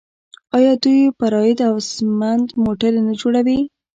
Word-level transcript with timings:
آیا 0.57 0.73
دوی 0.83 1.01
پراید 1.19 1.59
او 1.69 1.75
سمند 1.93 2.47
موټرې 2.63 3.01
نه 3.07 3.13
جوړوي؟ 3.21 3.59